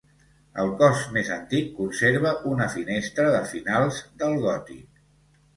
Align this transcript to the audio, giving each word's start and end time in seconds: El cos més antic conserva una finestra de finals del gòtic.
El 0.61 0.71
cos 0.79 1.03
més 1.17 1.27
antic 1.35 1.69
conserva 1.81 2.33
una 2.53 2.67
finestra 2.79 3.29
de 3.37 3.43
finals 3.53 4.01
del 4.23 4.37
gòtic. 4.49 5.07